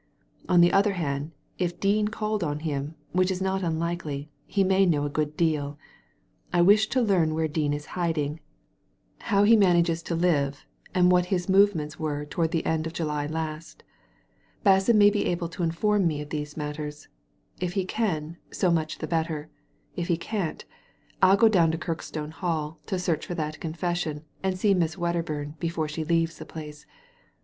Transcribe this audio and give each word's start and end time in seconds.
"On 0.49 0.61
the 0.61 0.73
other 0.73 0.93
hand, 0.93 1.29
if 1.59 1.79
Dean 1.79 2.07
called 2.07 2.43
on 2.43 2.61
him, 2.61 2.95
which 3.11 3.29
is 3.29 3.39
not 3.39 3.61
unlikely, 3.61 4.31
he 4.47 4.63
may 4.63 4.83
know 4.83 5.05
a 5.05 5.11
good 5.11 5.37
deal 5.37 5.77
I 6.51 6.59
i^ish 6.61 6.89
to 6.89 7.03
learn 7.03 7.35
where 7.35 7.47
Dean 7.47 7.71
is 7.71 7.85
hiding; 7.93 8.39
how 9.29 9.43
he 9.43 9.55
manages 9.55 10.01
Digitized 10.01 10.03
by 10.03 10.07
Google 10.07 10.07
i62 10.07 10.07
THE 10.07 10.15
LADY 10.15 10.33
FROM 10.33 10.39
NOWHERE 10.39 10.51
to 10.51 10.57
live; 10.57 10.65
and 11.03 11.11
what 11.11 11.25
his 11.27 11.49
movements 11.49 11.99
were 11.99 12.25
towards 12.25 12.51
the 12.51 12.65
end 12.65 12.87
of 12.87 12.93
July 12.93 13.27
last. 13.27 13.83
Basson 14.65 14.95
may 14.95 15.09
be 15.11 15.25
able 15.27 15.49
to 15.49 15.61
inform 15.61 16.07
me 16.07 16.19
of 16.21 16.29
these 16.31 16.57
matters 16.57 17.07
If 17.59 17.73
he 17.73 17.85
can, 17.85 18.37
so 18.49 18.71
much 18.71 18.97
the 18.97 19.07
better; 19.07 19.51
if 19.95 20.07
he 20.07 20.17
can't, 20.17 20.65
ril 21.21 21.35
go 21.35 21.47
down 21.47 21.69
to 21.73 21.77
Kirkstone 21.77 22.31
Hall 22.31 22.79
to 22.87 22.97
search 22.97 23.27
for 23.27 23.35
that 23.35 23.59
confession, 23.59 24.23
and 24.41 24.57
see 24.57 24.73
Miss 24.73 24.95
Wedderbum 24.97 25.59
before 25.59 25.87
she 25.87 26.03
leaves 26.03 26.39
the 26.39 26.45
place. 26.47 26.87